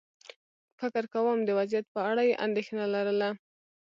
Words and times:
فکر 0.79 1.03
کووم 1.13 1.39
د 1.45 1.49
وضعيت 1.59 1.85
په 1.95 1.99
اړه 2.09 2.21
یې 2.29 2.39
اندېښنه 2.45 2.85
لرله. 2.93 3.29